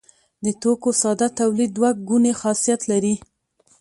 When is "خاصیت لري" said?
2.41-3.15